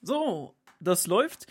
[0.00, 1.46] So, das läuft.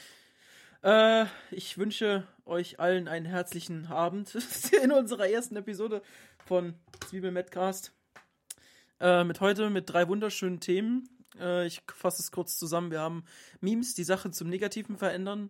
[0.81, 4.35] Äh, ich wünsche euch allen einen herzlichen Abend
[4.83, 6.01] in unserer ersten Episode
[6.45, 6.75] von
[7.07, 7.93] Zwiebel Medcast.
[9.01, 11.09] Äh, mit heute mit drei wunderschönen Themen.
[11.37, 12.89] Äh, ich fasse es kurz zusammen.
[12.89, 13.25] Wir haben
[13.59, 15.49] Memes, die Sachen zum Negativen verändern.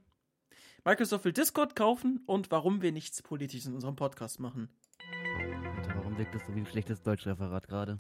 [0.83, 4.69] Microsoft will Discord kaufen und warum wir nichts Politisches in unserem Podcast machen.
[5.93, 7.97] Warum wirkt das so wie ein schlechtes Deutschreferat gerade?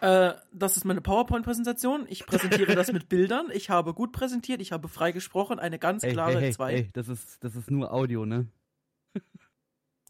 [0.00, 2.06] Äh, das ist meine PowerPoint-Präsentation.
[2.08, 3.50] Ich präsentiere das mit Bildern.
[3.52, 6.72] Ich habe gut präsentiert, ich habe frei gesprochen, eine ganz klare hey, hey, 2.
[6.72, 8.46] Hey, das ist, das ist nur Audio, ne?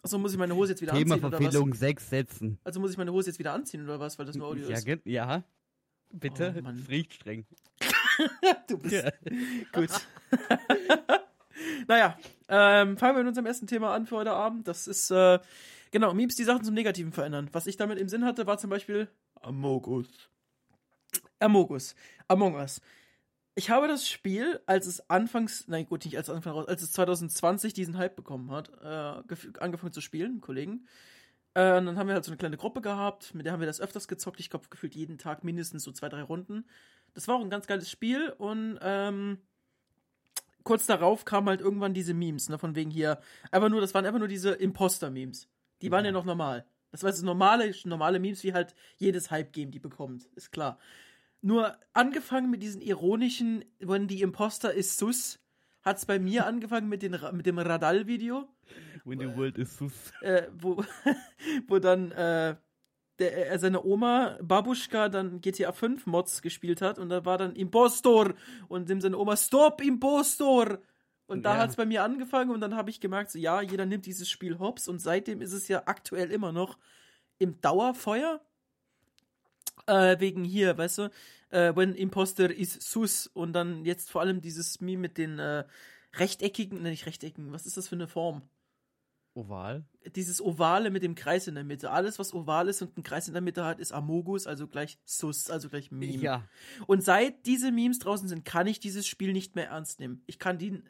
[0.02, 1.78] Achso, muss ich meine Hose jetzt wieder Thema anziehen oder Verfehlung was?
[1.78, 2.58] sechs Sätzen.
[2.64, 4.76] Also muss ich meine Hose jetzt wieder anziehen oder was, weil das nur Audio Ja,
[4.76, 4.86] ist?
[5.04, 5.42] ja.
[6.12, 6.76] Bitte, Oh, Mann.
[6.78, 7.46] es riecht streng.
[8.68, 9.10] Du bist Ja.
[9.72, 9.90] gut.
[11.88, 12.16] naja,
[12.48, 14.66] ähm, fangen wir mit unserem ersten Thema an für heute Abend.
[14.68, 15.38] Das ist, äh,
[15.96, 17.48] genau, Memes, die Sachen zum Negativen verändern.
[17.52, 19.08] Was ich damit im Sinn hatte, war zum Beispiel
[19.40, 20.08] Amogus.
[21.38, 21.94] Amogus.
[22.28, 22.80] Among Us.
[23.54, 26.92] Ich habe das Spiel, als es anfangs, nein gut, nicht als Anfang raus, als es
[26.92, 30.86] 2020 diesen Hype bekommen hat, äh, gef- angefangen zu spielen, Kollegen.
[31.54, 33.80] Äh, dann haben wir halt so eine kleine Gruppe gehabt, mit der haben wir das
[33.80, 34.40] öfters gezockt.
[34.40, 36.66] Ich glaube, gefühlt jeden Tag mindestens so zwei, drei Runden.
[37.14, 39.38] Das war auch ein ganz geiles Spiel und ähm,
[40.64, 44.04] kurz darauf kamen halt irgendwann diese Memes, ne, von wegen hier, einfach nur, das waren
[44.04, 45.48] einfach nur diese Imposter-Memes.
[45.82, 46.10] Die waren ja.
[46.10, 46.12] Ja.
[46.12, 46.66] noch normal.
[46.90, 50.78] Das war jetzt normale, normale Memes, wie halt jedes Hype-Game die bekommt, ist klar.
[51.42, 55.38] Nur angefangen mit diesen ironischen, wenn die Imposter ist sus,
[55.82, 58.48] hat's bei mir angefangen mit, den, mit dem Radal-Video
[59.04, 60.12] When the world is sus.
[60.22, 60.82] äh, wo,
[61.68, 62.56] wo dann äh,
[63.18, 67.54] der, er seine Oma Babuschka dann GTA 5 Mods gespielt hat und da war dann
[67.54, 68.34] Impostor
[68.68, 70.78] und dem seine Oma Stop Impostor
[71.26, 71.60] und da Ja.
[71.62, 74.58] hat's bei mir angefangen und dann habe ich gemerkt, so ja, jeder nimmt dieses Spiel
[74.58, 76.78] hops und seitdem ist es ja aktuell immer noch
[77.38, 78.40] im Dauerfeuer.
[79.86, 81.10] Äh, wegen hier, weißt du,
[81.50, 85.64] äh, when Imposter is sus und dann jetzt vor allem dieses Meme mit den äh,
[86.14, 88.42] rechteckigen, ne, nicht rechteckigen, was ist das für eine Form?
[89.34, 89.84] Oval.
[90.14, 91.90] dieses Ovale mit dem Kreis in der Mitte.
[91.90, 94.98] Alles, was oval ist und einen Kreis in der Mitte hat, ist Amogus, also gleich
[95.04, 96.16] Sus, also gleich Meme.
[96.22, 96.48] Ja.
[96.86, 100.22] Und seit diese Memes draußen sind, kann ich dieses Spiel nicht mehr ernst nehmen.
[100.26, 100.82] Ich kann die,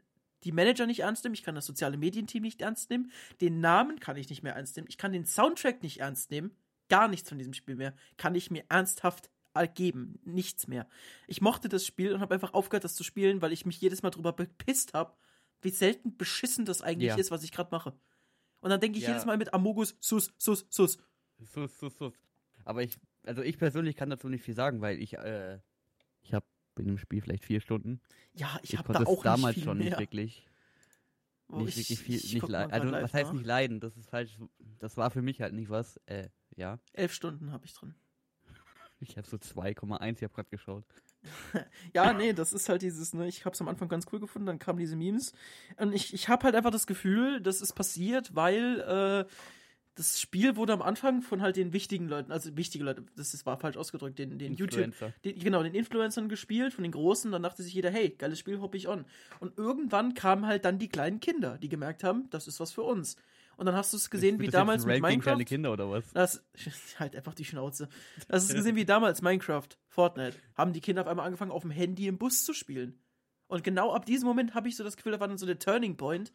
[0.47, 3.99] die Manager nicht ernst nehmen, ich kann das soziale Medienteam nicht ernst nehmen, den Namen
[3.99, 6.53] kann ich nicht mehr ernst nehmen, ich kann den Soundtrack nicht ernst nehmen,
[6.89, 9.31] gar nichts von diesem Spiel mehr, kann ich mir ernsthaft
[9.75, 10.87] geben, nichts mehr.
[11.27, 14.03] Ich mochte das Spiel und habe einfach aufgehört, das zu spielen, weil ich mich jedes
[14.03, 15.15] Mal drüber bepisst habe,
[15.63, 17.17] wie selten beschissen das eigentlich Ja.
[17.17, 17.95] ist, was ich gerade mache.
[18.61, 19.11] Und dann denke ich Ja.
[19.11, 20.99] jedes Mal mit Amogus, Sus, Sus, Sus.
[21.41, 22.13] Sus, sus, sus.
[22.67, 25.59] Aber ich, also ich persönlich kann dazu nicht viel sagen, weil ich, äh,
[26.21, 26.45] ich habe
[26.81, 28.01] in dem Spiel vielleicht vier Stunden.
[28.35, 29.91] Ja, ich Ich, habe da auch damals nicht schon mehr.
[29.91, 30.47] nicht wirklich,
[31.49, 32.73] Oh, nicht ich- wirklich viel, ich nicht leiden.
[32.73, 33.33] Also was heißt nach.
[33.35, 33.81] nicht leiden?
[33.81, 34.37] Das ist falsch.
[34.79, 35.97] Das war für mich halt nicht was.
[36.07, 36.79] Äh, ja.
[36.93, 37.95] Elf Stunden habe ich drin.
[39.01, 40.85] Ich habe so 2,1, ich habe gerade geschaut.
[41.95, 44.59] Ja, nee, das ist halt dieses, ne, ich hab's am Anfang ganz cool gefunden, dann
[44.59, 45.33] kamen diese Memes.
[45.77, 49.33] Und ich, ich habe halt einfach das Gefühl, das ist passiert, weil äh,
[49.97, 53.47] das Spiel wurde am Anfang von halt den wichtigen Leuten, also wichtige Leute, das ist,
[53.47, 55.15] war falsch ausgedrückt, den, den YouTube, Influencer.
[55.25, 58.61] den, genau, den Influencern gespielt, von den Großen, dann dachte sich jeder, hey, geiles Spiel,
[58.61, 59.07] hopp ich on.
[59.41, 62.83] Und irgendwann kamen halt dann die kleinen Kinder, die gemerkt haben, das ist was für
[62.83, 63.17] uns.
[63.57, 65.23] Und dann hast du es gesehen, wie damals mit Minecraft.
[65.23, 66.13] kleine Kinder oder was?
[66.13, 66.45] Das
[66.99, 67.89] halt einfach die Schnauze.
[68.29, 70.37] Das ist gesehen wie damals Minecraft, Fortnite.
[70.55, 72.99] Haben die Kinder auf einmal angefangen, auf dem Handy im Bus zu spielen.
[73.47, 75.59] Und genau ab diesem Moment habe ich so das Gefühl, da war dann so der
[75.59, 76.33] Turning Point,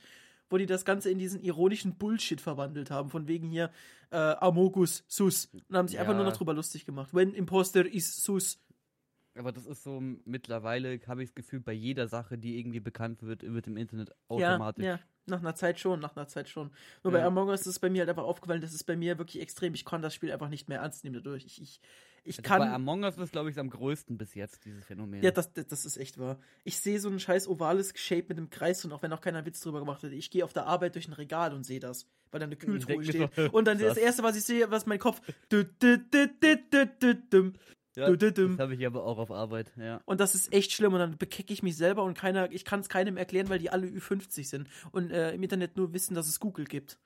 [0.51, 3.71] wo die das Ganze in diesen ironischen Bullshit verwandelt haben, von wegen hier
[4.11, 5.49] äh, Amogus, Sus.
[5.69, 6.17] Und haben sich einfach Ja.
[6.17, 7.13] nur noch drüber lustig gemacht.
[7.13, 8.59] When Imposter is Sus.
[9.35, 13.23] Aber das ist so, mittlerweile habe ich das Gefühl, bei jeder Sache, die irgendwie bekannt
[13.23, 14.83] wird, wird im Internet Ja, automatisch.
[14.85, 16.71] ja, nach einer Zeit schon, nach einer Zeit schon.
[17.03, 17.27] Nur bei Ja.
[17.27, 19.73] Among Us ist es bei mir halt einfach aufgefallen, das ist bei mir wirklich extrem.
[19.73, 21.45] Ich kann das Spiel einfach nicht mehr ernst nehmen dadurch.
[21.45, 21.79] Ich, ich,
[22.23, 22.59] ich Also kann.
[22.59, 25.23] bei Among Us ist, glaube ich, am größten bis jetzt, dieses Phänomen.
[25.23, 26.39] Ja, das, das, ist echt wahr.
[26.63, 29.45] Ich sehe so ein scheiß ovales Shape mit einem Kreis und auch wenn auch keiner
[29.45, 32.07] Witz drüber gemacht hat, ich gehe auf der Arbeit durch ein Regal und sehe das,
[32.31, 33.29] weil da eine Kühltruhe steht.
[33.35, 35.21] so, und dann das erste, was ich sehe, was mein Kopf.
[35.51, 37.53] dü- dü- dü-
[37.95, 38.51] Ja, Du, du, dum.
[38.57, 39.99] das habe ich aber auch auf Arbeit, ja.
[40.05, 42.79] Und das ist echt schlimm und dann bekecke ich mich selber und keiner, ich kann
[42.79, 46.27] es keinem erklären, weil die alle Ü50 sind und äh, im Internet nur wissen, dass
[46.29, 46.97] es Google gibt.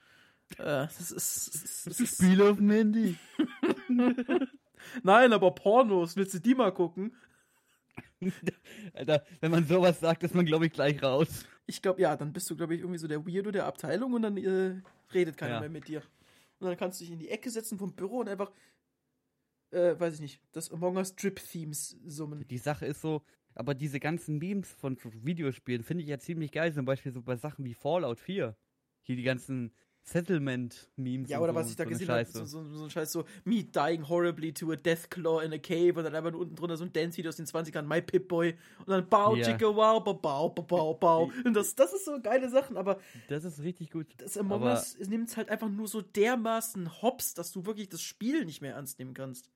[0.57, 1.11] Äh, das ist.
[1.15, 3.15] Das ist, das ist Spiel auf dem Handy.
[5.03, 7.15] nein, aber Pornos, willst du die mal gucken?
[8.93, 11.45] Alter, wenn man sowas sagt, ist man, glaube ich, gleich raus.
[11.65, 14.21] Ich glaube, ja, dann bist du, glaube ich, irgendwie so der Weirdo der Abteilung und
[14.21, 14.81] dann äh,
[15.13, 15.59] redet keiner Ja.
[15.61, 16.01] mehr mit dir.
[16.59, 18.51] Und dann kannst du dich in die Ecke setzen vom Büro und einfach,
[19.71, 22.47] äh, weiß ich nicht, das Among Us Drip Themes summen.
[22.47, 23.23] Die Sache ist so,
[23.53, 27.35] aber diese ganzen Memes von Videospielen finde ich ja ziemlich geil, zum Beispiel so bei
[27.35, 28.55] Sachen wie Fallout 4.
[29.01, 29.71] Hier die ganzen
[30.05, 31.29] Settlement-Memes.
[31.29, 33.63] Ja, oder so, was ich da so gesehen habe, so, so, ein Scheiß so, me
[33.63, 36.77] dying horribly to a death claw in a cave und dann einfach nur unten drunter
[36.77, 39.45] so ein Dance-Video aus den 20ern, My Pip-Boy und dann Bau, yeah.
[39.45, 41.31] Chicka, wow, bau, bau, bau, bau.
[41.43, 42.99] Und das, das ist so geile Sachen, aber.
[43.27, 44.07] Das ist richtig gut.
[44.17, 48.03] Das Among Us nimmt es halt einfach nur so dermaßen hops, dass du wirklich das
[48.03, 49.49] Spiel nicht mehr ernst nehmen kannst.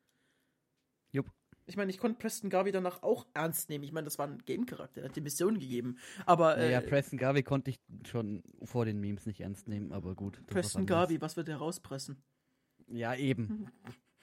[1.70, 3.84] Ich meine, ich konnte Preston Garvey danach auch ernst nehmen.
[3.84, 5.98] Ich meine, das war ein Game-Charakter, der hat die Mission gegeben.
[6.26, 6.58] Aber.
[6.58, 7.80] Äh, ja, Preston Garvey konnte ich
[8.10, 10.44] schon vor den Memes nicht ernst nehmen, aber gut.
[10.48, 12.24] Preston Garvey, was wird der rauspressen?
[12.88, 13.68] Ja, eben.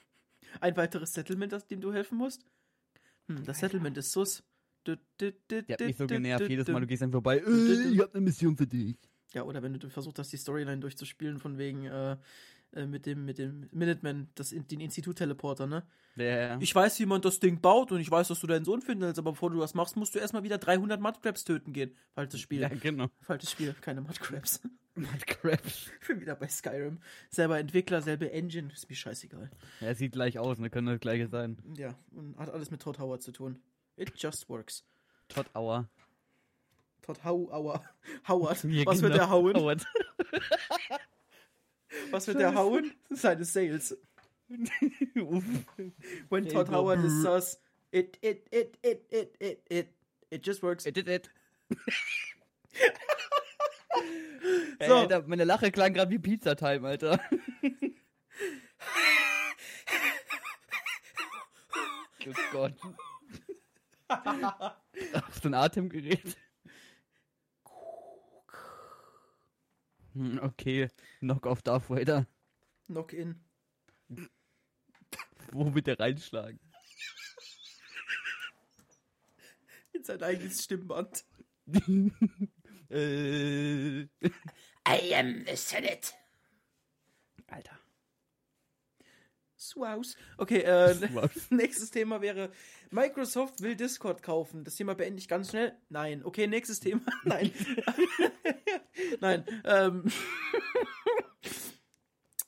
[0.59, 2.45] Ein weiteres Settlement, das dem du helfen musst?
[3.27, 4.43] Hm, das Settlement ist sus.
[4.85, 4.97] Der
[5.69, 8.55] hat mich so genervt, jedes Mal, du gehst dann vorbei, äh, ich hab eine Mission
[8.55, 8.97] für dich.
[9.33, 12.17] Ja, oder wenn du versucht hast, die Storyline durchzuspielen, von wegen, äh,
[12.73, 15.83] äh, mit dem, mit dem Minuteman, das, den Institut-Teleporter, ne?
[16.15, 16.57] Ja, ja.
[16.59, 19.03] Ich weiß, wie man das Ding baut und ich weiß, dass du deinen Sohn finden
[19.03, 21.95] willst, aber bevor du das machst, musst du erstmal wieder 300 Mudcrabs töten gehen.
[22.13, 22.61] Falsches Spiel.
[22.61, 23.07] Ja, genau.
[23.21, 24.61] Falsches Spiel, keine Mudcrabs.
[24.95, 25.91] Mudcrabs.
[26.01, 26.99] Ich bin wieder bei Skyrim.
[27.29, 29.51] Selber Entwickler, selbe Engine, ist mir scheißegal.
[29.79, 30.71] Ja, sieht gleich aus, ne?
[30.71, 31.59] Können das gleiche sein.
[31.77, 33.59] Ja, und hat alles mit Todd Howard zu tun.
[33.95, 34.83] It just works.
[35.27, 35.87] Todd Auer.
[37.03, 37.83] Todd Hau Auer.
[38.27, 38.63] Howard.
[38.63, 39.09] Ja, Was genau.
[39.09, 39.55] wird der hauen?
[39.55, 39.85] Howard.
[42.11, 42.93] Was wird der hauen?
[43.09, 43.97] Seine Sales.
[46.29, 47.59] When Todd Howard is sus,
[47.91, 49.93] it, it, it, it, it, it, it,
[50.31, 50.85] it just works.
[50.85, 51.29] It, it, it.
[54.87, 54.95] so.
[54.95, 57.19] Alter, meine Lache klang gerade wie Pizza Time, Alter.
[62.25, 62.73] oh Gott.
[64.07, 66.37] Hast du ein Atemgerät?
[70.41, 72.27] Okay, Knock auf Darth Vader.
[72.87, 73.39] Knock in.
[75.51, 76.59] Wo wird der reinschlagen?
[79.93, 81.25] In sein eigenes Stimmband.
[82.89, 84.01] äh.
[84.89, 86.13] I am the Senate.
[87.47, 87.77] Alter.
[89.69, 90.15] Swaus.
[90.37, 90.95] Okay, äh,
[91.49, 92.51] nächstes Thema wäre,
[92.91, 94.63] Microsoft will Discord kaufen.
[94.63, 95.73] Das Thema beende ich ganz schnell.
[95.89, 96.23] Nein.
[96.23, 97.01] Okay, nächstes Thema.
[97.23, 97.51] Nein.
[99.19, 99.45] Nein.
[99.63, 100.03] Ähm.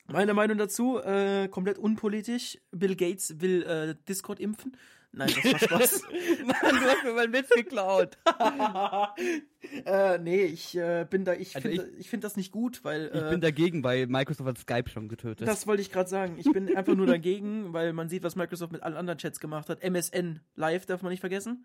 [0.06, 2.58] Meine Meinung dazu, äh, komplett unpolitisch.
[2.72, 4.76] Bill Gates will äh, Discord impfen.
[5.12, 6.02] Nein, das war Spaß.
[6.44, 8.16] Mann, du hast mir meinen Witz geklaut.
[9.84, 12.84] äh, nee, ich äh, bin da, ich also finde ich, ich find das nicht gut,
[12.84, 13.10] weil.
[13.12, 15.48] Äh, ich bin dagegen, weil Microsoft hat Skype schon getötet.
[15.48, 16.36] Das wollte ich gerade sagen.
[16.38, 19.68] Ich bin einfach nur dagegen, weil man sieht, was Microsoft mit allen anderen Chats gemacht
[19.68, 19.82] hat.
[19.82, 21.64] MSN Live darf man nicht vergessen.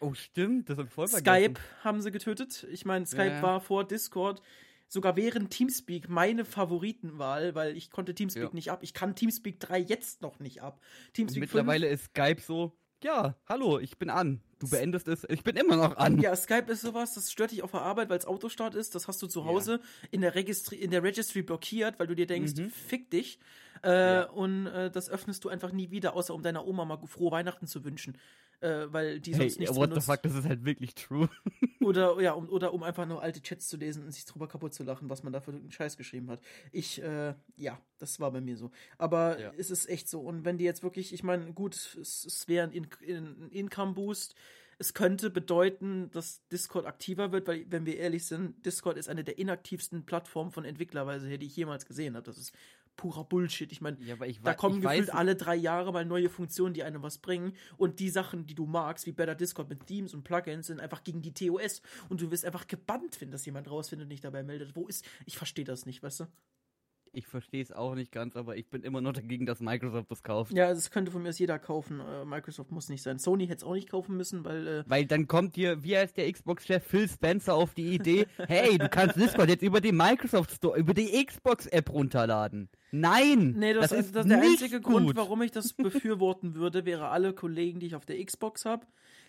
[0.00, 1.54] Oh, stimmt, das hat voll vergessen.
[1.54, 2.66] Skype haben sie getötet.
[2.70, 3.42] Ich meine, Skype ja.
[3.42, 4.42] war vor Discord
[4.88, 8.50] sogar während Teamspeak meine Favoritenwahl, weil ich konnte Teamspeak ja.
[8.52, 8.80] nicht ab.
[8.82, 10.80] Ich kann Teamspeak 3 jetzt noch nicht ab.
[11.12, 12.72] Teamspeak mittlerweile 5, ist Skype so,
[13.02, 14.40] ja, hallo, ich bin an.
[14.58, 16.18] Du beendest es, ich bin immer noch an.
[16.18, 18.94] Ja, Skype ist sowas, das stört dich auf der Arbeit, weil es Autostart ist.
[18.94, 20.08] Das hast du zu Hause ja.
[20.12, 22.70] in, der Registry, in der Registry blockiert, weil du dir denkst, mhm.
[22.70, 23.38] fick dich.
[23.84, 24.30] Äh, ja.
[24.30, 27.66] Und äh, das öffnest du einfach nie wieder, außer um deiner Oma mal frohe Weihnachten
[27.66, 28.16] zu wünschen
[28.60, 30.06] äh, weil die sonst hey, nichts what benutzt.
[30.06, 31.28] the fuck, das ist halt wirklich true.
[31.80, 34.74] oder, ja, um, oder um einfach nur alte Chats zu lesen und sich drüber kaputt
[34.74, 36.40] zu lachen, was man da für einen Scheiß geschrieben hat.
[36.72, 38.70] Ich, äh, ja, das war bei mir so.
[38.98, 39.52] Aber ja.
[39.56, 40.20] es ist echt so.
[40.20, 44.34] Und wenn die jetzt wirklich, ich meine, gut, es, es wäre ein, In ein Income-Boost.
[44.78, 49.24] Es könnte bedeuten, dass Discord aktiver wird, weil, wenn wir ehrlich sind, Discord ist eine
[49.24, 52.26] der inaktivsten Plattformen von Entwicklerweise her, die ich jemals gesehen habe.
[52.26, 52.52] Das ist
[52.96, 53.70] purer Bullshit.
[53.72, 57.18] Ich meine, ja, da kommen gefühlt alle drei Jahre mal neue Funktionen, die einem was
[57.18, 57.52] bringen.
[57.76, 61.04] Und die Sachen, die du magst, wie Better Discord mit Themes und Plugins, sind einfach
[61.04, 61.82] gegen die TOS.
[62.08, 64.76] Und du wirst einfach gebannt, wenn das jemand rausfindet und nicht dabei meldet.
[64.76, 65.04] Wo ist.
[65.26, 66.26] Ich verstehe das nicht, weißt du?
[67.16, 70.22] ich verstehe es auch nicht ganz, aber ich bin immer noch dagegen, dass Microsoft das
[70.22, 70.52] kauft.
[70.52, 72.00] Ja, das könnte von mir aus jeder kaufen.
[72.00, 73.18] Äh, Microsoft muss nicht sein.
[73.18, 74.66] Sony hätte es auch nicht kaufen müssen, weil.
[74.66, 78.76] Äh weil dann kommt dir, wie heißt der Xbox-Chef Phil Spencer auf die Idee, hey,
[78.76, 82.68] du kannst Discord jetzt über die Microsoft Store, über die Xbox-App runterladen.
[82.92, 83.54] Nein!
[83.56, 84.92] Nee, das, das ist das der einzige gut.
[84.92, 88.86] Grund, warum ich das befürworten würde, wäre alle Kollegen, die ich auf der Xbox habe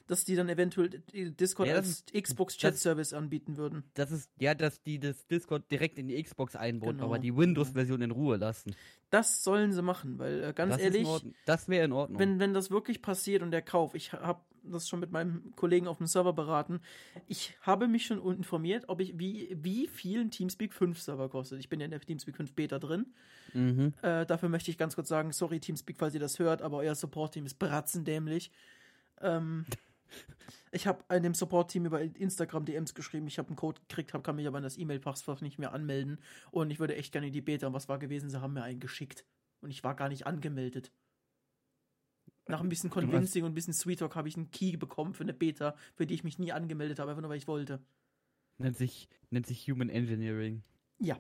[0.08, 3.84] dass die dann eventuell Discord ja, als Xbox Chat Service anbieten würden.
[3.94, 7.06] Das ist ja, dass die das Discord direkt in die Xbox einbauen, genau.
[7.06, 8.76] aber die Windows Version in Ruhe lassen.
[9.10, 11.08] Das sollen sie machen, weil äh, ganz das ehrlich,
[11.46, 12.20] das wäre in Ordnung.
[12.20, 15.88] Wenn wenn das wirklich passiert und der Kauf, ich habe das schon mit meinem Kollegen
[15.88, 16.80] auf dem Server beraten.
[17.28, 21.60] Ich habe mich schon informiert, ob ich wie wie viel ein Teamspeak 5 Server kostet.
[21.60, 23.08] Ich bin ja in der Teamspeak 5 Beta drin.
[23.54, 23.94] Mhm.
[24.02, 26.96] Äh, dafür möchte ich ganz kurz sagen, sorry Teamspeak, falls ihr das hört, aber euer
[26.96, 28.52] Support Team ist bratzendämlich.
[29.22, 29.66] Ähm,
[30.72, 34.24] ich habe in dem Support-Team über Instagram DMs geschrieben, ich habe einen Code gekriegt, hab,
[34.24, 36.20] kann mich aber an das E-Mail-Passwort nicht mehr anmelden.
[36.52, 37.68] Und ich würde echt gerne in die Beta.
[37.68, 38.30] Und was war gewesen?
[38.30, 39.26] Sie haben mir einen geschickt.
[39.62, 40.92] Und ich war gar nicht angemeldet.
[42.48, 45.24] Nach ein bisschen Convincing und ein bisschen Sweet Talk habe ich einen Key bekommen für
[45.24, 47.80] eine Beta, für die ich mich nie angemeldet habe, einfach nur weil ich wollte.
[48.58, 50.64] Nennt sich, nennt sich Human Engineering.
[51.00, 51.20] Ja.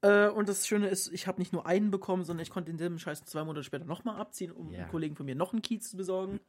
[0.00, 2.98] Äh, und das Schöne ist, ich habe nicht nur einen bekommen, sondern ich konnte denselben
[2.98, 4.80] Scheiß zwei Monate später nochmal abziehen, um Ja.
[4.80, 6.40] einem Kollegen von mir noch einen Key zu besorgen.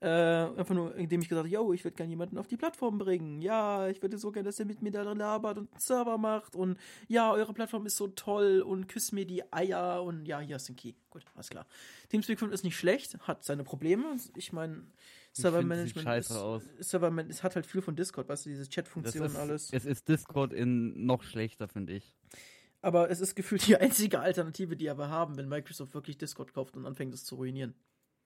[0.00, 2.98] Äh, einfach nur, indem ich gesagt habe, yo, ich würde gerne jemanden auf die Plattform
[2.98, 3.42] bringen.
[3.42, 6.54] Ja, ich würde so gerne, dass er mit mir da labert und einen Server macht.
[6.54, 6.78] Und
[7.08, 10.04] ja, eure Plattform ist so toll und küsst mir die Eier.
[10.04, 10.94] Und ja, hier ist ein Key.
[11.10, 11.66] Gut, alles klar.
[12.10, 14.16] Teamspeak 5 ist nicht schlecht, hat seine Probleme.
[14.36, 14.84] Ich meine,
[15.32, 16.62] Servermanagement ist, aus.
[16.78, 19.72] Serverman es hat halt viel von Discord, weißt du, diese Chat-Funktion und alles.
[19.72, 22.14] Es ist Discord in noch schlechter, finde ich.
[22.82, 26.76] Aber es ist gefühlt die einzige Alternative, die wir haben, wenn Microsoft wirklich Discord kauft
[26.76, 27.74] und anfängt, es zu ruinieren.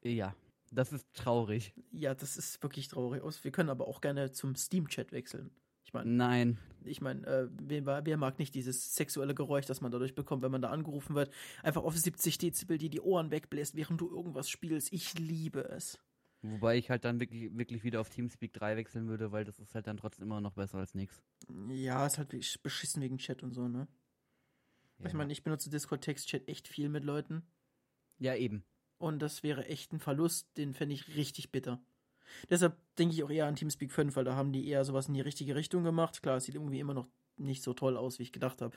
[0.03, 0.35] Ja,
[0.73, 1.75] das ist traurig.
[1.91, 3.45] Ja, das ist wirklich traurig aus.
[3.45, 5.51] Wir können aber auch gerne zum Steam-Chat wechseln.
[5.85, 6.59] Ich meine, Nein.
[6.85, 10.53] ich meine, äh, wer, wer mag nicht dieses sexuelle Geräusch, das man dadurch bekommt, wenn
[10.53, 14.49] man da angerufen wird, einfach auf 70 Dezibel, die die Ohren wegbläst, während du irgendwas
[14.49, 14.93] spielst.
[14.93, 15.99] Ich liebe es.
[16.43, 19.75] Wobei ich halt dann wirklich, wirklich wieder auf Teamspeak 3 wechseln würde, weil das ist
[19.75, 21.23] halt dann trotzdem immer noch besser als nix.
[21.69, 22.31] Ja, ist halt
[22.63, 23.87] beschissen wegen Chat und so, ne?
[24.99, 25.07] Ja.
[25.07, 27.43] Ich meine, ich benutze Discord Text-Chat echt viel mit Leuten.
[28.19, 28.65] ja, eben.
[29.03, 31.81] Und das wäre echt ein Verlust, den fände ich richtig bitter.
[32.49, 35.15] Deshalb denke ich auch eher an Teamspeak 5, weil da haben die eher sowas in
[35.15, 36.23] die richtige Richtung gemacht.
[36.23, 38.77] Klar, es sieht irgendwie immer noch nicht so toll aus, wie ich gedacht habe.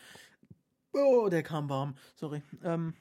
[0.93, 1.95] Oh, der kam warm.
[2.15, 2.41] Sorry.
[2.63, 2.95] Ähm,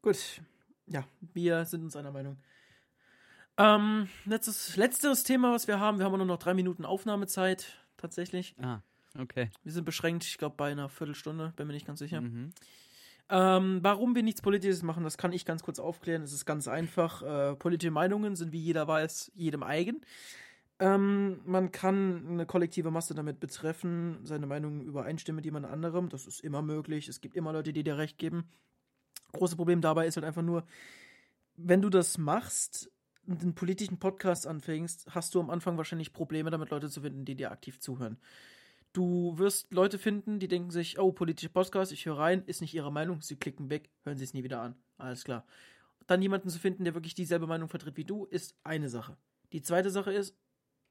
[0.00, 0.42] gut.
[0.86, 2.36] Ja, wir sind uns einer Meinung.
[3.56, 5.98] Ähm, letztes, letztes Thema, was wir haben.
[5.98, 7.66] Wir haben nur noch drei Minuten Aufnahmezeit.
[7.96, 8.54] Tatsächlich.
[8.62, 8.82] Ah,
[9.18, 9.50] okay.
[9.64, 11.52] Wir sind beschränkt, ich glaube, bei einer Viertelstunde.
[11.56, 12.20] Bin mir nicht ganz sicher.
[12.20, 12.52] Mhm.
[13.30, 16.22] Ähm, warum wir nichts Politisches machen, das kann ich ganz kurz aufklären.
[16.22, 17.22] Es ist ganz einfach.
[17.22, 20.00] Äh, politische Meinungen sind, wie jeder weiß, jedem eigen.
[20.80, 26.08] Ähm, man kann eine kollektive Masse damit betreffen, seine Meinung übereinstimmen mit jemand anderem.
[26.08, 27.06] Das ist immer möglich.
[27.06, 28.48] Es gibt immer Leute, die dir recht geben.
[29.32, 30.64] Große Problem dabei ist halt einfach nur,
[31.56, 32.90] wenn du das machst
[33.26, 37.24] und einen politischen Podcast anfängst, hast du am Anfang wahrscheinlich Probleme damit, Leute zu finden,
[37.24, 38.18] die dir aktiv zuhören.
[38.92, 42.74] Du wirst Leute finden, die denken sich, oh, politische Podcast, ich höre rein, ist nicht
[42.74, 44.74] ihre Meinung, sie klicken weg, hören sie es nie wieder an.
[44.98, 45.46] Alles klar.
[46.08, 49.16] Dann jemanden zu finden, der wirklich dieselbe Meinung vertritt wie du, ist eine Sache.
[49.52, 50.36] Die zweite Sache ist,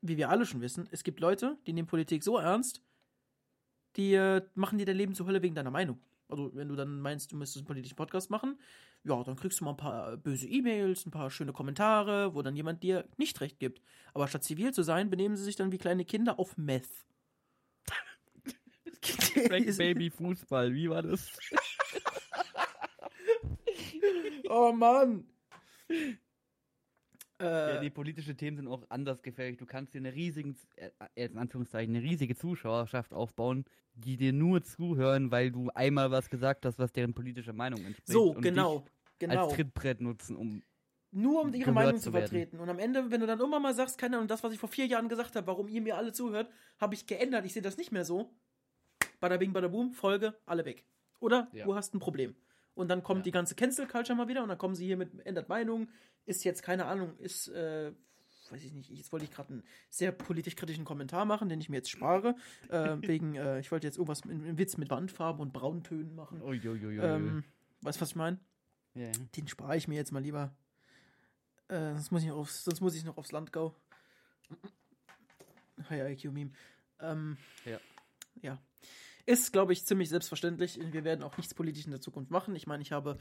[0.02, 2.82] wie wir alle schon wissen, es gibt Leute, die nehmen Politik so ernst,
[3.98, 6.00] die äh, machen dir dein Leben zur Hölle wegen deiner Meinung.
[6.30, 8.60] Also, wenn du dann meinst, du müsstest einen politischen Podcast machen,
[9.04, 12.42] ja, dann kriegst du mal ein paar äh, böse E-Mails, ein paar schöne Kommentare, wo
[12.42, 13.82] dann jemand dir nicht recht gibt.
[14.14, 17.06] Aber statt zivil zu sein, benehmen sie sich dann wie kleine Kinder auf Meth.
[19.48, 21.32] Frank Baby Fußball, wie war das?
[24.50, 25.26] oh Mann!
[27.42, 29.58] Ja, Äh, die politischen Themen sind auch anders gefährlich.
[29.58, 34.62] Du kannst dir eine riesige, äh, in Anführungszeichen, eine riesige Zuschauerschaft aufbauen, die dir nur
[34.62, 38.10] zuhören, weil du einmal was gesagt hast, was deren politischer Meinung entspricht.
[38.10, 38.80] so, und genau.
[38.80, 39.46] dich Genau.
[39.46, 40.64] Als Trittbrett nutzen, um.
[41.12, 42.60] Nur um ihre Meinung zu zu vertreten.
[42.60, 44.70] Und am Ende, wenn du dann immer mal sagst, keine Ahnung, das, was ich vor
[44.70, 47.46] vier Jahren gesagt habe, warum ihr mir alle zuhört, habe ich geändert.
[47.46, 48.32] Ich sehe das nicht mehr so.
[49.20, 50.86] Bada bing, bada boom, Folge, alle weg.
[51.20, 51.66] Oder Ja.
[51.66, 52.36] du hast ein Problem.
[52.76, 53.24] Und dann kommt Ja.
[53.24, 55.90] die ganze Cancel Culture mal wieder und dann kommen sie hier mit ändert Meinung.
[56.26, 57.92] Ist jetzt, keine Ahnung, ist, äh,
[58.52, 61.68] weiß ich nicht, jetzt wollte ich gerade einen sehr politisch kritischen Kommentar machen, den ich
[61.70, 62.36] mir jetzt spare.
[62.70, 66.42] äh, wegen, äh, ich wollte jetzt irgendwas, einen Witz mit Wandfarben und Brauntönen machen.
[66.42, 66.98] Uiuiui.
[67.00, 67.44] Ähm,
[67.82, 68.40] weißt du, was ich meine?
[68.94, 69.12] ja.
[69.36, 70.56] Den spare ich mir jetzt mal lieber.
[71.68, 73.76] Äh, sonst, muss ich noch aufs, sonst muss ich noch aufs Land go.
[75.90, 76.52] Hi, IQ-Meme.
[77.00, 77.80] Ähm, Ja.
[78.42, 78.62] Ja.
[79.26, 80.80] Ist, glaube ich, ziemlich selbstverständlich.
[80.82, 82.56] Wir werden auch nichts politisch in der Zukunft machen.
[82.56, 83.18] Ich meine, ich habe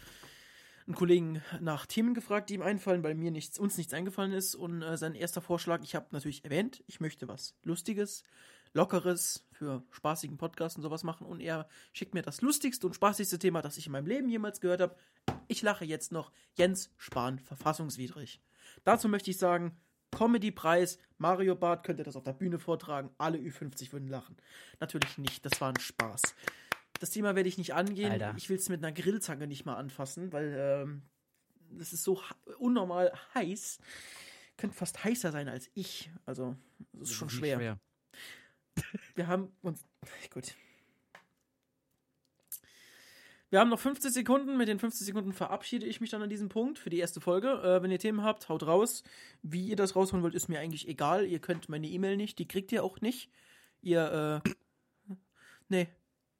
[0.86, 4.54] einen Kollegen nach Themen gefragt, die ihm einfallen, weil mir nichts, uns nichts eingefallen ist.
[4.54, 8.24] Und äh, sein erster Vorschlag, ich habe natürlich erwähnt, ich möchte was Lustiges,
[8.72, 11.26] Lockeres für spaßigen Podcast und sowas machen.
[11.26, 14.60] Und er schickt mir das lustigste und spaßigste Thema, das ich in meinem Leben jemals
[14.60, 14.96] gehört habe.
[15.46, 16.32] Ich lache jetzt noch.
[16.54, 18.40] Jens Spahn, verfassungswidrig.
[18.84, 19.76] Dazu möchte ich sagen,
[20.10, 24.36] Comedy-Preis, Mario Barth könnte das auf der Bühne vortragen, alle Ü50 würden lachen.
[24.80, 26.22] Natürlich nicht, das war ein Spaß.
[27.00, 28.12] Das Thema werde ich nicht angehen.
[28.12, 28.34] Alter.
[28.36, 31.02] Ich will es mit einer Grillzange nicht mal anfassen, weil ähm,
[31.70, 32.20] das ist so
[32.58, 33.78] unnormal heiß.
[34.56, 36.10] Könnte fast heißer sein als ich.
[36.26, 36.56] Also,
[36.92, 37.78] das ist schon nicht schwer.
[39.14, 39.84] Wir haben uns.
[40.30, 40.54] Gut.
[43.50, 44.56] Wir haben noch 50 Sekunden.
[44.56, 47.48] Mit den 50 Sekunden verabschiede ich mich dann an diesem Punkt für die erste Folge.
[47.48, 49.02] Äh, wenn ihr Themen habt, haut raus.
[49.42, 51.24] Wie ihr das rausholen wollt, ist mir eigentlich egal.
[51.26, 53.30] Ihr könnt meine E-Mail nicht, die kriegt ihr auch nicht.
[53.80, 54.50] Ihr, äh.
[55.70, 55.88] Nee.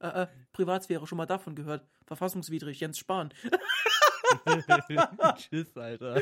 [0.00, 1.86] Äh, äh, Privatsphäre schon mal davon gehört.
[2.06, 3.32] Verfassungswidrig, Jens Spahn.
[5.36, 6.16] Tschüss, Alter.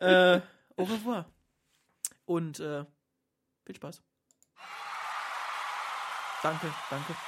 [0.00, 0.40] äh,
[0.76, 1.32] au revoir.
[2.26, 2.84] Und, äh,
[3.64, 4.02] viel Spaß.
[6.42, 7.14] Danke, danke.